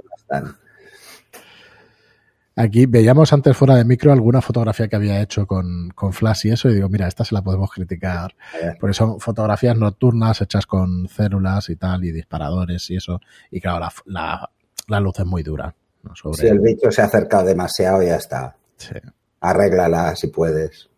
Aquí 2.57 2.87
veíamos 2.87 3.33
antes 3.33 3.57
fuera 3.57 3.75
de 3.75 3.85
micro 3.85 4.13
alguna 4.13 4.41
fotografía 4.41 4.87
que 4.87 4.95
había 4.95 5.21
hecho 5.21 5.45
con, 5.45 5.91
con 5.91 6.13
flash 6.13 6.47
y 6.47 6.51
eso, 6.51 6.71
y 6.71 6.75
digo, 6.75 6.89
mira, 6.89 7.09
esta 7.09 7.25
se 7.25 7.35
la 7.35 7.43
podemos 7.43 7.71
criticar, 7.71 8.37
porque 8.79 8.95
son 8.95 9.19
fotografías 9.19 9.77
nocturnas 9.77 10.41
hechas 10.41 10.65
con 10.65 11.09
células 11.09 11.69
y 11.69 11.77
tal, 11.77 12.05
y 12.05 12.13
disparadores 12.13 12.89
y 12.91 12.97
eso, 12.97 13.21
y 13.51 13.61
claro, 13.61 13.81
la, 13.81 13.93
la, 14.07 14.51
la 14.87 15.01
luz 15.01 15.19
es 15.19 15.27
muy 15.27 15.43
dura. 15.43 15.75
¿no? 16.05 16.15
Sobre... 16.15 16.37
Si 16.37 16.47
el 16.47 16.61
bicho 16.61 16.91
se 16.93 17.03
ha 17.03 17.07
acercado 17.07 17.45
demasiado, 17.45 18.03
ya 18.03 18.17
está. 18.17 18.57
Sí. 18.77 18.95
Arréglala 19.41 20.15
si 20.15 20.29
puedes. 20.29 20.89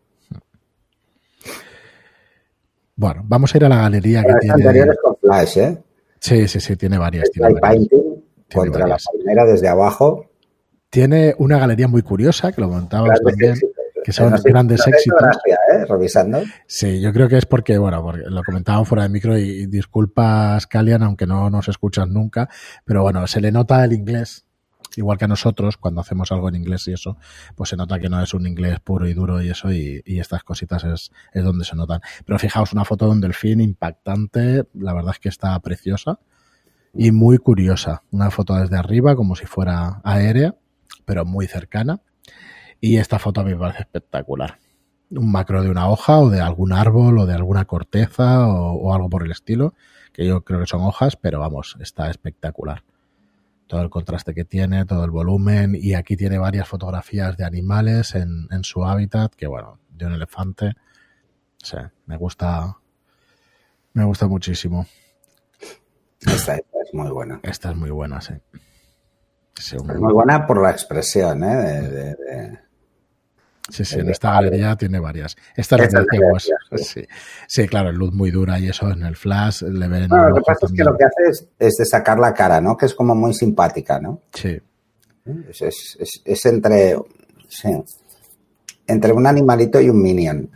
Bueno, 2.96 3.22
vamos 3.24 3.54
a 3.54 3.58
ir 3.58 3.64
a 3.64 3.68
la 3.68 3.76
galería 3.76 4.22
que 4.22 4.34
tiene. 4.40 4.86
con 5.02 5.16
flash, 5.16 5.58
¿eh? 5.58 5.78
Sí, 6.18 6.48
sí, 6.48 6.60
sí, 6.60 6.76
tiene 6.76 6.98
varias. 6.98 7.30
Tiene, 7.30 7.52
varias. 7.54 7.60
painting 7.60 8.24
contra 8.52 8.82
varias. 8.82 9.04
la 9.04 9.18
palmera 9.18 9.44
desde 9.44 9.68
abajo. 9.68 10.30
Tiene 10.90 11.34
una 11.38 11.58
galería 11.58 11.88
muy 11.88 12.02
curiosa, 12.02 12.52
que 12.52 12.60
lo 12.60 12.68
Grandes 12.68 12.88
también, 13.22 13.50
éxitos. 13.52 13.70
que 14.04 14.12
son 14.12 14.30
No 14.32 14.38
grandes 14.42 14.80
no 14.86 14.92
éxitos. 14.92 15.26
¿eh? 15.72 15.84
Revisando. 15.88 16.42
Sí, 16.66 17.00
yo 17.00 17.12
creo 17.12 17.28
que 17.28 17.38
es 17.38 17.46
porque, 17.46 17.76
bueno, 17.78 18.02
porque 18.02 18.22
lo 18.28 18.42
comentábamos 18.44 18.88
fuera 18.88 19.02
de 19.02 19.08
micro 19.10 19.36
y, 19.38 19.42
y 19.42 19.66
disculpas, 19.66 20.66
Calian, 20.66 21.02
aunque 21.02 21.26
no 21.26 21.50
nos 21.50 21.68
escuchas 21.68 22.08
nunca, 22.08 22.48
pero 22.84 23.02
bueno, 23.02 23.26
se 23.26 23.40
le 23.40 23.50
nota 23.52 23.84
el 23.84 23.92
inglés, 23.92 24.46
igual 24.96 25.18
que 25.18 25.24
a 25.26 25.28
nosotros, 25.28 25.76
cuando 25.76 26.00
hacemos 26.00 26.30
algo 26.32 26.48
en 26.48 26.54
inglés 26.54 26.86
y 26.88 26.92
eso, 26.92 27.18
pues 27.56 27.70
se 27.70 27.76
nota 27.76 27.98
que 27.98 28.08
no 28.08 28.22
es 28.22 28.32
un 28.32 28.46
inglés 28.46 28.78
puro 28.80 29.08
y 29.08 29.12
duro 29.12 29.42
y 29.42 29.50
eso, 29.50 29.70
y, 29.72 30.00
y 30.06 30.20
estas 30.20 30.44
cositas 30.44 30.84
es, 30.84 31.10
es 31.32 31.44
donde 31.44 31.64
se 31.64 31.76
notan. 31.76 32.00
Pero 32.24 32.38
fijaos, 32.38 32.72
una 32.72 32.84
foto 32.84 33.06
de 33.06 33.10
un 33.10 33.20
delfín 33.20 33.60
impactante, 33.60 34.64
la 34.74 34.94
verdad 34.94 35.12
es 35.14 35.18
que 35.18 35.28
está 35.28 35.58
preciosa 35.60 36.20
y 36.94 37.10
muy 37.10 37.36
curiosa. 37.38 38.02
Una 38.12 38.30
foto 38.30 38.54
desde 38.54 38.76
arriba, 38.78 39.16
como 39.16 39.34
si 39.36 39.44
fuera 39.44 40.00
aérea, 40.02 40.54
pero 41.04 41.24
muy 41.24 41.46
cercana. 41.46 42.00
Y 42.80 42.98
esta 42.98 43.18
foto 43.18 43.40
a 43.40 43.44
mí 43.44 43.52
me 43.52 43.58
parece 43.58 43.82
espectacular 43.82 44.58
un 45.10 45.30
macro 45.30 45.62
de 45.62 45.70
una 45.70 45.88
hoja 45.88 46.18
o 46.18 46.30
de 46.30 46.40
algún 46.40 46.72
árbol 46.72 47.18
o 47.18 47.26
de 47.26 47.34
alguna 47.34 47.64
corteza 47.64 48.46
o, 48.48 48.72
o, 48.72 48.94
algo 48.94 49.08
por 49.08 49.24
el 49.24 49.30
estilo, 49.30 49.74
que 50.12 50.26
yo 50.26 50.42
creo 50.42 50.60
que 50.60 50.66
son 50.66 50.82
hojas, 50.82 51.16
pero 51.16 51.40
vamos, 51.40 51.76
está 51.80 52.10
espectacular. 52.10 52.82
Todo 53.66 53.82
el 53.82 53.90
contraste 53.90 54.34
que 54.34 54.44
tiene, 54.44 54.84
todo 54.84 55.04
el 55.04 55.10
volumen 55.10 55.74
y 55.74 55.94
aquí 55.94 56.16
tiene 56.16 56.38
varias 56.38 56.68
fotografías 56.68 57.36
de 57.36 57.44
animales 57.44 58.14
en, 58.14 58.46
en 58.50 58.64
su 58.64 58.84
hábitat, 58.84 59.34
que 59.34 59.46
bueno, 59.46 59.80
de 59.90 60.06
un 60.06 60.12
elefante, 60.12 60.74
sí, 61.62 61.76
me 62.06 62.16
gusta, 62.16 62.76
me 63.92 64.04
gusta 64.04 64.28
muchísimo. 64.28 64.86
Esta, 66.20 66.56
esta 66.56 66.78
es 66.84 66.94
muy 66.94 67.10
buena. 67.10 67.40
Esta 67.42 67.70
es 67.70 67.76
muy 67.76 67.90
buena, 67.90 68.20
sí. 68.20 68.34
Sí. 69.58 69.76
Es 69.76 69.82
muy 69.82 70.12
buena 70.12 70.46
por 70.46 70.62
la 70.62 70.70
expresión, 70.70 71.44
¿eh? 71.44 71.56
De, 71.56 71.88
de, 71.88 72.04
de... 72.14 72.58
Sí, 73.68 73.84
sí, 73.84 73.98
en 73.98 74.10
esta 74.10 74.32
galería 74.32 74.76
tiene 74.76 75.00
varias. 75.00 75.36
Esta 75.56 75.76
es 75.76 75.92
la 75.92 76.00
decíamos. 76.02 76.48
Sí. 76.76 77.04
sí, 77.48 77.66
claro, 77.66 77.90
luz 77.90 78.12
muy 78.12 78.30
dura 78.30 78.60
y 78.60 78.68
eso 78.68 78.88
en 78.90 79.02
el 79.02 79.16
flash 79.16 79.62
le 79.62 79.88
ven. 79.88 80.08
No, 80.08 80.28
lo 80.28 80.36
que 80.36 80.42
pasa 80.42 80.66
también. 80.66 80.82
es 80.82 80.86
que 80.86 80.92
lo 80.92 80.96
que 80.96 81.04
hace 81.04 81.30
es, 81.30 81.48
es, 81.58 81.74
de 81.76 81.84
sacar 81.84 82.18
la 82.20 82.32
cara, 82.32 82.60
¿no? 82.60 82.76
Que 82.76 82.86
es 82.86 82.94
como 82.94 83.14
muy 83.16 83.34
simpática, 83.34 83.98
¿no? 83.98 84.22
Sí. 84.32 84.60
Es, 85.50 85.62
es, 85.62 86.22
es, 86.24 86.46
entre. 86.46 86.96
Sí, 87.48 87.68
entre 88.86 89.12
un 89.12 89.26
animalito 89.26 89.80
y 89.80 89.90
un 89.90 90.00
minion. 90.00 90.48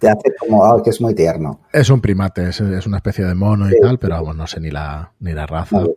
Te 0.00 0.08
hace 0.08 0.34
como, 0.38 0.62
oh, 0.62 0.82
que 0.82 0.90
es 0.90 1.00
muy 1.00 1.14
tierno. 1.14 1.60
Es 1.72 1.88
un 1.88 2.00
primate, 2.00 2.48
es, 2.48 2.60
es 2.60 2.86
una 2.86 2.96
especie 2.96 3.24
de 3.24 3.34
mono 3.34 3.68
y 3.68 3.72
sí, 3.72 3.78
tal, 3.80 3.98
pero 3.98 4.16
vamos, 4.16 4.36
no 4.36 4.46
sé 4.46 4.60
ni 4.60 4.70
la, 4.70 5.12
ni 5.20 5.32
la 5.32 5.46
raza. 5.46 5.80
No, 5.80 5.88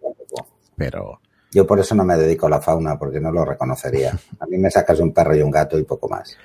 pero. 0.77 1.19
Yo 1.51 1.67
por 1.67 1.79
eso 1.79 1.95
no 1.95 2.05
me 2.05 2.15
dedico 2.15 2.47
a 2.47 2.49
la 2.49 2.61
fauna, 2.61 2.97
porque 2.97 3.19
no 3.19 3.31
lo 3.31 3.43
reconocería. 3.43 4.17
A 4.39 4.45
mí 4.45 4.57
me 4.57 4.71
sacas 4.71 4.99
un 4.99 5.13
perro 5.13 5.35
y 5.35 5.41
un 5.41 5.51
gato 5.51 5.77
y 5.77 5.83
poco 5.83 6.07
más. 6.07 6.37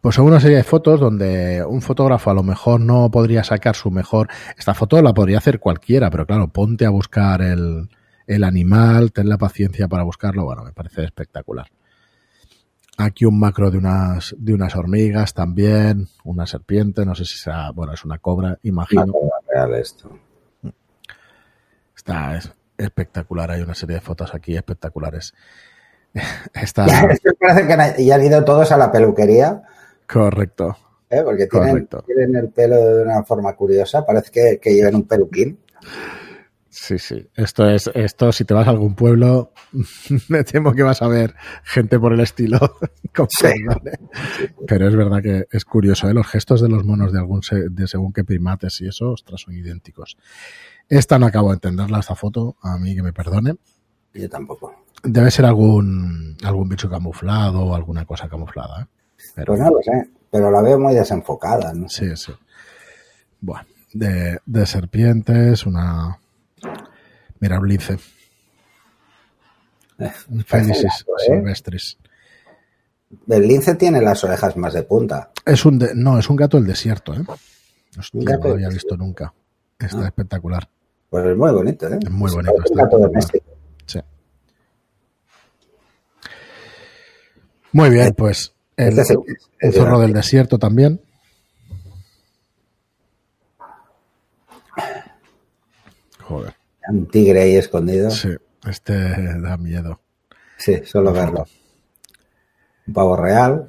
Pues 0.00 0.14
son 0.14 0.26
una 0.26 0.40
serie 0.40 0.58
de 0.58 0.64
fotos 0.64 1.00
donde 1.00 1.64
un 1.64 1.82
fotógrafo 1.82 2.30
a 2.30 2.34
lo 2.34 2.42
mejor 2.42 2.80
no 2.80 3.10
podría 3.10 3.44
sacar 3.44 3.74
su 3.74 3.90
mejor. 3.90 4.28
Esta 4.56 4.74
foto 4.74 5.00
la 5.02 5.12
podría 5.12 5.38
hacer 5.38 5.60
cualquiera, 5.60 6.10
pero 6.10 6.26
claro, 6.26 6.48
ponte 6.48 6.86
a 6.86 6.90
buscar 6.90 7.42
el, 7.42 7.88
el 8.26 8.44
animal, 8.44 9.12
ten 9.12 9.28
la 9.28 9.38
paciencia 9.38 9.88
para 9.88 10.04
buscarlo. 10.04 10.44
Bueno, 10.44 10.64
me 10.64 10.72
parece 10.72 11.04
espectacular. 11.04 11.66
Aquí 12.96 13.24
un 13.24 13.38
macro 13.38 13.70
de 13.70 13.78
unas, 13.78 14.34
de 14.38 14.52
unas 14.52 14.76
hormigas 14.76 15.32
también, 15.32 16.08
una 16.24 16.46
serpiente, 16.46 17.06
no 17.06 17.14
sé 17.14 17.24
si 17.24 17.38
será, 17.38 17.70
bueno, 17.70 17.94
es 17.94 18.04
una 18.04 18.18
cobra, 18.18 18.58
imagino. 18.62 19.04
Una 19.04 19.12
cobra 19.12 19.36
real 19.48 19.74
esto. 19.74 20.10
Está, 21.96 22.36
es 22.36 22.52
espectacular, 22.84 23.50
hay 23.50 23.62
una 23.62 23.74
serie 23.74 23.96
de 23.96 24.00
fotos 24.00 24.34
aquí 24.34 24.56
espectaculares. 24.56 25.34
Está... 26.54 26.86
parece 27.38 27.96
que 27.96 28.04
ya 28.04 28.14
han 28.16 28.24
ido 28.24 28.44
todos 28.44 28.72
a 28.72 28.76
la 28.76 28.90
peluquería. 28.90 29.62
Correcto. 30.06 30.76
¿Eh? 31.08 31.22
Porque 31.24 31.46
tienen, 31.46 31.70
Correcto. 31.70 32.02
tienen, 32.06 32.36
el 32.36 32.48
pelo 32.50 32.76
de 32.76 33.02
una 33.02 33.22
forma 33.24 33.54
curiosa, 33.54 34.06
parece 34.06 34.30
que, 34.30 34.58
que 34.60 34.74
lleven 34.74 34.94
un 34.94 35.08
peluquín. 35.08 35.58
Sí, 36.70 37.00
sí. 37.00 37.28
Esto 37.34 37.68
es, 37.68 37.90
esto, 37.94 38.30
si 38.30 38.44
te 38.44 38.54
vas 38.54 38.68
a 38.68 38.70
algún 38.70 38.94
pueblo, 38.94 39.52
me 40.28 40.44
temo 40.44 40.72
que 40.72 40.84
vas 40.84 41.02
a 41.02 41.08
ver 41.08 41.34
gente 41.64 41.98
por 41.98 42.12
el 42.12 42.20
estilo. 42.20 42.58
sí. 43.28 43.48
Pero 44.68 44.88
es 44.88 44.94
verdad 44.94 45.20
que 45.20 45.46
es 45.50 45.64
curioso, 45.64 46.08
¿eh? 46.08 46.14
Los 46.14 46.28
gestos 46.28 46.60
de 46.60 46.68
los 46.68 46.84
monos 46.84 47.12
de 47.12 47.18
algún 47.18 47.40
de 47.70 47.88
según 47.88 48.12
qué 48.12 48.22
primates 48.22 48.80
y 48.82 48.86
eso, 48.86 49.10
ostras, 49.10 49.40
son 49.40 49.54
idénticos. 49.54 50.16
Esta 50.88 51.18
no 51.18 51.26
acabo 51.26 51.48
de 51.48 51.54
entenderla, 51.54 51.98
esta 51.98 52.14
foto, 52.14 52.56
a 52.62 52.78
mí 52.78 52.94
que 52.94 53.02
me 53.02 53.12
perdone. 53.12 53.56
Yo 54.14 54.28
tampoco. 54.28 54.84
Debe 55.02 55.32
ser 55.32 55.46
algún, 55.46 56.36
algún 56.44 56.68
bicho 56.68 56.88
camuflado 56.88 57.62
o 57.62 57.74
alguna 57.74 58.04
cosa 58.04 58.28
camuflada. 58.28 58.82
¿eh? 58.82 58.86
Pero, 59.34 59.54
pues 59.54 59.60
no 59.60 59.70
lo 59.70 59.82
sé, 59.82 60.08
pero 60.30 60.52
la 60.52 60.62
veo 60.62 60.78
muy 60.78 60.94
desenfocada. 60.94 61.72
¿no? 61.74 61.88
Sí, 61.88 62.14
sí. 62.14 62.32
Bueno, 63.40 63.64
de, 63.92 64.38
de 64.46 64.66
serpientes, 64.66 65.66
una, 65.66 66.19
Mira, 67.40 67.58
un 67.58 67.68
lince. 67.68 67.98
Eh, 69.98 70.12
silvestris. 71.26 71.98
El 73.28 73.46
lince 73.48 73.74
tiene 73.74 74.00
las 74.00 74.22
orejas 74.24 74.56
más 74.56 74.72
de 74.74 74.82
punta. 74.84 75.30
Es 75.44 75.64
un 75.64 75.78
de, 75.78 75.94
no, 75.94 76.18
es 76.18 76.28
un 76.30 76.36
gato 76.36 76.56
del 76.58 76.66
desierto, 76.66 77.12
¿eh? 77.14 77.22
Hostia, 77.98 78.20
gato 78.24 78.42
no 78.44 78.48
lo 78.50 78.54
había 78.54 78.68
visto 78.68 78.96
nunca. 78.96 79.34
Está 79.78 80.04
Ah. 80.04 80.06
espectacular. 80.06 80.68
Pues 81.08 81.26
es 81.26 81.36
muy 81.36 81.50
bonito, 81.50 81.88
¿eh? 81.88 81.98
Es 82.02 82.10
muy 82.10 82.30
bonito, 82.30 82.52
Es 82.54 82.58
un 82.58 82.64
está 82.78 82.84
gato 82.84 82.98
doméstico. 82.98 83.44
Sí. 83.86 84.00
Muy 87.72 87.90
bien, 87.90 88.14
pues 88.14 88.54
el, 88.76 88.98
Este 88.98 89.14
es 89.14 89.18
el- 89.58 89.72
zorro 89.72 89.98
de- 89.98 90.06
del 90.06 90.14
desierto 90.14 90.58
también. 90.58 91.00
Joder, 96.22 96.54
Un 96.88 97.08
tigre 97.08 97.42
ahí 97.42 97.56
escondido. 97.56 98.10
sí, 98.10 98.30
este 98.68 99.38
da 99.40 99.56
miedo. 99.56 100.00
Sí, 100.56 100.80
solo 100.84 101.12
verlo. 101.12 101.46
Un 102.86 102.94
pavo 102.94 103.16
real. 103.16 103.68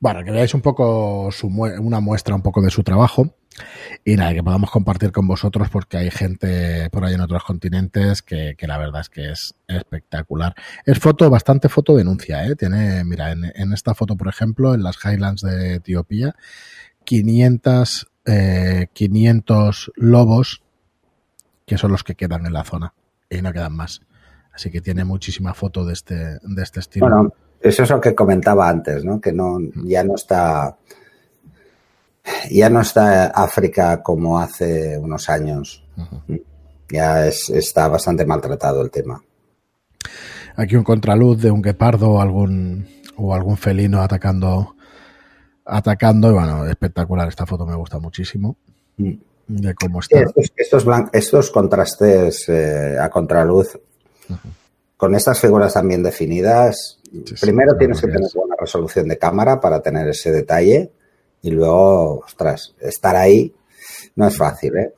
Bueno, 0.00 0.24
que 0.24 0.30
veáis 0.30 0.54
un 0.54 0.60
poco 0.60 1.30
su 1.32 1.48
una 1.48 2.00
muestra 2.00 2.34
un 2.34 2.42
poco 2.42 2.60
de 2.60 2.70
su 2.70 2.82
trabajo 2.82 3.34
y 4.04 4.16
nada, 4.16 4.34
que 4.34 4.42
podamos 4.42 4.70
compartir 4.70 5.12
con 5.12 5.26
vosotros 5.26 5.68
porque 5.70 5.96
hay 5.96 6.10
gente 6.10 6.90
por 6.90 7.04
ahí 7.04 7.14
en 7.14 7.20
otros 7.20 7.44
continentes 7.44 8.22
que, 8.22 8.54
que 8.56 8.66
la 8.66 8.78
verdad 8.78 9.00
es 9.02 9.08
que 9.08 9.30
es 9.30 9.54
espectacular. 9.68 10.54
Es 10.84 10.98
foto, 10.98 11.30
bastante 11.30 11.68
foto 11.68 11.96
denuncia, 11.96 12.44
¿eh? 12.46 12.56
Tiene, 12.56 13.04
mira, 13.04 13.32
en, 13.32 13.44
en 13.54 13.72
esta 13.72 13.94
foto, 13.94 14.16
por 14.16 14.28
ejemplo, 14.28 14.74
en 14.74 14.82
las 14.82 14.96
Highlands 15.04 15.42
de 15.42 15.74
Etiopía, 15.74 16.34
500, 17.04 18.08
eh, 18.26 18.86
500 18.92 19.92
lobos 19.96 20.63
que 21.66 21.78
son 21.78 21.92
los 21.92 22.04
que 22.04 22.14
quedan 22.14 22.46
en 22.46 22.52
la 22.52 22.64
zona 22.64 22.94
y 23.30 23.40
no 23.42 23.52
quedan 23.52 23.74
más. 23.74 24.00
Así 24.52 24.70
que 24.70 24.80
tiene 24.80 25.04
muchísima 25.04 25.54
foto 25.54 25.84
de 25.84 25.92
este, 25.92 26.14
de 26.14 26.62
este 26.62 26.80
estilo. 26.80 27.06
Bueno, 27.06 27.32
eso 27.60 27.82
es 27.82 27.90
lo 27.90 28.00
que 28.00 28.14
comentaba 28.14 28.68
antes, 28.68 29.04
¿no? 29.04 29.20
Que 29.20 29.32
no, 29.32 29.58
ya 29.84 30.04
no 30.04 30.14
está, 30.14 30.76
ya 32.50 32.70
no 32.70 32.80
está 32.80 33.26
África 33.26 34.02
como 34.02 34.38
hace 34.38 34.96
unos 34.98 35.28
años. 35.28 35.84
Ya 36.88 37.26
es, 37.26 37.50
está 37.50 37.88
bastante 37.88 38.24
maltratado 38.24 38.82
el 38.82 38.90
tema. 38.90 39.20
Aquí 40.56 40.76
un 40.76 40.84
contraluz 40.84 41.42
de 41.42 41.50
un 41.50 41.62
guepardo 41.62 42.10
o 42.10 42.20
algún, 42.20 42.86
o 43.16 43.34
algún 43.34 43.56
felino 43.56 44.00
atacando, 44.02 44.76
atacando. 45.64 46.30
Y 46.30 46.34
bueno, 46.34 46.66
espectacular. 46.66 47.26
Esta 47.26 47.46
foto 47.46 47.66
me 47.66 47.74
gusta 47.74 47.98
muchísimo. 47.98 48.56
Mm. 48.98 49.14
De 49.46 49.74
cómo 49.74 50.00
está. 50.00 50.20
estos, 50.20 50.52
estos, 50.56 50.86
blan- 50.86 51.10
estos 51.12 51.50
contrastes 51.50 52.48
eh, 52.48 52.96
a 53.00 53.08
contraluz, 53.10 53.78
con 54.96 55.14
estas 55.14 55.38
figuras 55.40 55.74
también 55.74 56.02
definidas, 56.02 56.98
sí, 57.02 57.34
primero 57.40 57.76
tienes 57.76 58.00
que 58.00 58.06
tener 58.06 58.28
buena 58.34 58.54
resolución 58.58 59.08
de 59.08 59.18
cámara 59.18 59.60
para 59.60 59.80
tener 59.82 60.08
ese 60.08 60.30
detalle 60.32 60.90
y 61.42 61.50
luego, 61.50 62.20
ostras, 62.20 62.74
estar 62.80 63.16
ahí 63.16 63.54
no 64.16 64.26
es 64.26 64.36
fácil, 64.36 64.76
¿eh? 64.78 64.94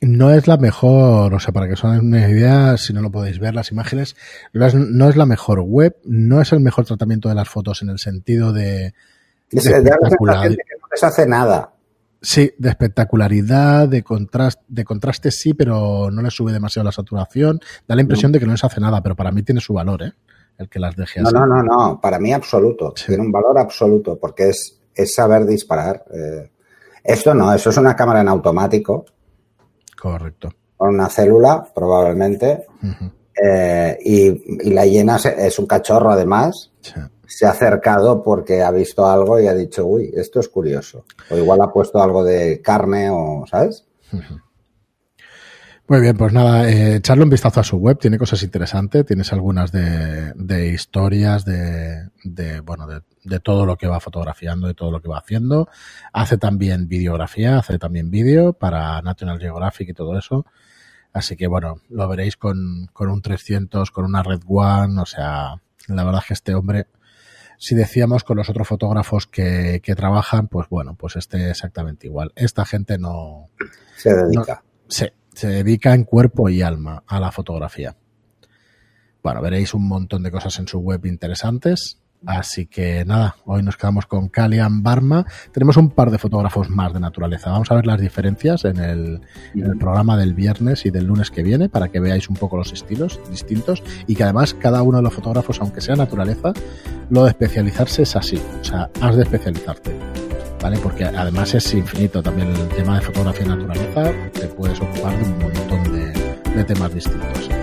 no 0.00 0.32
es 0.32 0.46
la 0.46 0.56
mejor, 0.56 1.34
o 1.34 1.40
sea, 1.40 1.52
para 1.52 1.66
que 1.66 1.72
os 1.74 1.84
hagan 1.84 2.06
una 2.06 2.28
idea, 2.28 2.76
si 2.76 2.92
no 2.92 3.00
lo 3.00 3.10
podéis 3.10 3.38
ver, 3.40 3.54
las 3.54 3.70
imágenes, 3.72 4.16
no 4.52 4.64
es, 4.66 4.74
no 4.74 5.08
es 5.08 5.16
la 5.16 5.26
mejor 5.26 5.60
web, 5.60 5.96
no 6.04 6.40
es 6.40 6.52
el 6.52 6.60
mejor 6.60 6.84
tratamiento 6.86 7.28
de 7.28 7.34
las 7.34 7.48
fotos 7.48 7.82
en 7.82 7.90
el 7.90 7.98
sentido 7.98 8.52
de... 8.52 8.94
Es 9.50 9.64
de 9.64 9.70
espectacular- 9.72 10.48
que 10.50 10.56
no 10.80 10.86
les 10.92 11.02
hace 11.04 11.26
nada. 11.26 11.72
Sí, 12.20 12.50
de 12.58 12.68
espectacularidad, 12.70 13.88
de 13.88 14.02
contraste, 14.02 14.62
de 14.66 14.84
contraste 14.84 15.30
sí, 15.30 15.54
pero 15.54 16.10
no 16.10 16.20
le 16.20 16.30
sube 16.30 16.52
demasiado 16.52 16.84
la 16.84 16.92
saturación. 16.92 17.60
Da 17.86 17.94
la 17.94 18.02
impresión 18.02 18.32
de 18.32 18.40
que 18.40 18.46
no 18.46 18.52
les 18.52 18.64
hace 18.64 18.80
nada, 18.80 19.00
pero 19.02 19.14
para 19.14 19.30
mí 19.30 19.42
tiene 19.44 19.60
su 19.60 19.72
valor, 19.74 20.02
¿eh? 20.02 20.12
El 20.56 20.68
que 20.68 20.80
las 20.80 20.96
deje 20.96 21.20
No, 21.20 21.28
así. 21.28 21.34
no, 21.36 21.46
no, 21.46 21.62
no. 21.62 22.00
Para 22.00 22.18
mí 22.18 22.32
absoluto. 22.32 22.92
Sí. 22.96 23.06
Tiene 23.06 23.22
un 23.22 23.30
valor 23.30 23.56
absoluto 23.58 24.18
porque 24.18 24.48
es, 24.48 24.80
es 24.94 25.14
saber 25.14 25.46
disparar. 25.46 26.04
Eh, 26.12 26.50
esto 27.04 27.32
no, 27.34 27.54
eso 27.54 27.70
es 27.70 27.76
una 27.76 27.94
cámara 27.94 28.20
en 28.22 28.28
automático 28.28 29.04
Correcto. 30.00 30.50
con 30.76 30.94
una 30.94 31.08
célula, 31.08 31.64
probablemente. 31.72 32.66
Eh, 33.40 33.98
y, 34.04 34.68
y 34.68 34.72
la 34.72 34.84
llena 34.84 35.16
es 35.16 35.58
un 35.60 35.66
cachorro 35.66 36.10
además. 36.10 36.72
Sí. 36.80 36.94
Se 37.28 37.46
ha 37.46 37.50
acercado 37.50 38.22
porque 38.22 38.62
ha 38.62 38.72
visto 38.72 39.06
algo 39.06 39.38
y 39.38 39.46
ha 39.46 39.54
dicho, 39.54 39.86
uy, 39.86 40.10
esto 40.14 40.40
es 40.40 40.48
curioso. 40.48 41.04
O 41.30 41.36
igual 41.36 41.60
ha 41.60 41.70
puesto 41.70 42.02
algo 42.02 42.24
de 42.24 42.60
carne 42.60 43.10
o, 43.10 43.44
¿sabes? 43.48 43.86
Muy 45.88 46.00
bien, 46.02 46.18
pues 46.18 46.34
nada, 46.34 46.68
eh, 46.68 46.96
echarle 46.96 47.24
un 47.24 47.30
vistazo 47.30 47.60
a 47.60 47.64
su 47.64 47.78
web, 47.78 47.98
tiene 47.98 48.18
cosas 48.18 48.42
interesantes, 48.42 49.06
tienes 49.06 49.32
algunas 49.32 49.72
de, 49.72 50.34
de 50.34 50.68
historias, 50.68 51.46
de, 51.46 52.10
de 52.24 52.60
bueno, 52.60 52.86
de, 52.86 53.00
de 53.24 53.40
todo 53.40 53.64
lo 53.64 53.76
que 53.76 53.86
va 53.86 53.98
fotografiando, 53.98 54.66
de 54.66 54.74
todo 54.74 54.90
lo 54.90 55.00
que 55.00 55.08
va 55.08 55.16
haciendo. 55.16 55.68
Hace 56.12 56.36
también 56.36 56.88
videografía, 56.88 57.58
hace 57.58 57.78
también 57.78 58.10
vídeo 58.10 58.52
para 58.52 59.00
National 59.00 59.38
Geographic 59.38 59.88
y 59.88 59.94
todo 59.94 60.18
eso. 60.18 60.44
Así 61.14 61.36
que 61.36 61.46
bueno, 61.46 61.80
lo 61.88 62.06
veréis 62.06 62.36
con, 62.36 62.90
con 62.92 63.08
un 63.08 63.22
300, 63.22 63.90
con 63.90 64.04
una 64.04 64.22
Red 64.22 64.42
One, 64.46 65.00
o 65.00 65.06
sea, 65.06 65.54
la 65.86 66.04
verdad 66.04 66.20
es 66.22 66.28
que 66.28 66.34
este 66.34 66.54
hombre, 66.54 66.86
si 67.58 67.74
decíamos 67.74 68.24
con 68.24 68.36
los 68.36 68.48
otros 68.48 68.68
fotógrafos 68.68 69.26
que, 69.26 69.80
que 69.82 69.94
trabajan, 69.94 70.48
pues 70.48 70.68
bueno, 70.68 70.94
pues 70.94 71.16
este 71.16 71.50
exactamente 71.50 72.06
igual. 72.06 72.32
Esta 72.36 72.64
gente 72.64 72.98
no, 72.98 73.50
Se 73.96 74.14
dedica. 74.14 74.62
Sí, 74.88 75.06
se 75.34 75.48
dedica 75.48 75.92
en 75.92 76.04
cuerpo 76.04 76.48
y 76.48 76.62
alma 76.62 77.02
a 77.06 77.20
la 77.20 77.32
fotografía. 77.32 77.96
Bueno, 79.22 79.42
veréis 79.42 79.74
un 79.74 79.86
montón 79.86 80.22
de 80.22 80.30
cosas 80.30 80.58
en 80.60 80.68
su 80.68 80.78
web 80.78 81.04
interesantes. 81.04 81.98
Así 82.26 82.66
que 82.66 83.04
nada, 83.04 83.36
hoy 83.44 83.62
nos 83.62 83.76
quedamos 83.76 84.06
con 84.06 84.28
Kalian 84.28 84.82
Barma. 84.82 85.24
Tenemos 85.52 85.76
un 85.76 85.90
par 85.90 86.10
de 86.10 86.18
fotógrafos 86.18 86.68
más 86.68 86.92
de 86.92 87.00
naturaleza. 87.00 87.50
Vamos 87.50 87.70
a 87.70 87.76
ver 87.76 87.86
las 87.86 88.00
diferencias 88.00 88.64
en 88.64 88.78
el, 88.78 89.20
en 89.54 89.64
el 89.64 89.78
programa 89.78 90.16
del 90.16 90.34
viernes 90.34 90.84
y 90.84 90.90
del 90.90 91.06
lunes 91.06 91.30
que 91.30 91.42
viene 91.42 91.68
para 91.68 91.88
que 91.88 92.00
veáis 92.00 92.28
un 92.28 92.36
poco 92.36 92.56
los 92.56 92.72
estilos 92.72 93.20
distintos 93.30 93.82
y 94.06 94.16
que 94.16 94.24
además 94.24 94.54
cada 94.54 94.82
uno 94.82 94.98
de 94.98 95.04
los 95.04 95.14
fotógrafos, 95.14 95.60
aunque 95.60 95.80
sea 95.80 95.96
naturaleza, 95.96 96.52
lo 97.10 97.24
de 97.24 97.30
especializarse 97.30 98.02
es 98.02 98.16
así. 98.16 98.40
O 98.60 98.64
sea, 98.64 98.90
has 99.00 99.16
de 99.16 99.22
especializarte. 99.22 99.96
¿vale? 100.60 100.78
Porque 100.78 101.04
además 101.04 101.54
es 101.54 101.72
infinito 101.74 102.22
también 102.22 102.48
el 102.48 102.68
tema 102.68 102.98
de 102.98 103.06
fotografía 103.06 103.46
y 103.46 103.48
naturaleza, 103.48 104.12
te 104.32 104.46
puedes 104.48 104.80
ocupar 104.80 105.16
de 105.16 105.24
un 105.24 105.38
montón 105.38 105.92
de, 105.92 106.52
de 106.54 106.64
temas 106.64 106.92
distintos. 106.92 107.57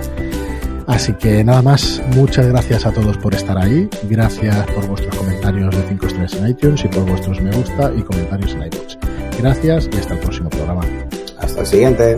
Así 0.87 1.13
que 1.13 1.43
nada 1.43 1.61
más, 1.61 2.01
muchas 2.15 2.47
gracias 2.47 2.85
a 2.85 2.91
todos 2.91 3.17
por 3.17 3.33
estar 3.33 3.57
ahí, 3.57 3.89
gracias 4.03 4.65
por 4.67 4.87
vuestros 4.87 5.15
comentarios 5.15 5.75
de 5.75 5.87
5 5.87 6.05
estrellas 6.07 6.33
en 6.35 6.47
iTunes 6.47 6.85
y 6.85 6.87
por 6.87 7.05
vuestros 7.05 7.41
me 7.41 7.51
gusta 7.51 7.91
y 7.95 8.01
comentarios 8.03 8.51
en 8.53 8.63
iBooks. 8.63 8.97
Gracias 9.39 9.89
y 9.91 9.97
hasta 9.97 10.13
el 10.13 10.19
próximo 10.19 10.49
programa. 10.49 10.83
Hasta 11.39 11.61
el 11.61 11.65
siguiente. 11.65 12.15